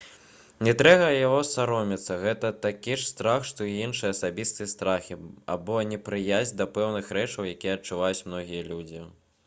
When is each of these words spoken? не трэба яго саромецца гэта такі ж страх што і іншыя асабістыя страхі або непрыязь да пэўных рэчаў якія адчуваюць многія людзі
не 0.67 0.71
трэба 0.77 1.09
яго 1.15 1.41
саромецца 1.49 2.15
гэта 2.23 2.49
такі 2.63 2.95
ж 3.01 3.05
страх 3.09 3.45
што 3.51 3.67
і 3.71 3.75
іншыя 3.87 4.13
асабістыя 4.15 4.71
страхі 4.75 5.19
або 5.57 5.77
непрыязь 5.91 6.57
да 6.63 6.67
пэўных 6.79 7.15
рэчаў 7.19 7.51
якія 7.55 7.77
адчуваюць 7.79 8.25
многія 8.31 8.69
людзі 8.71 9.05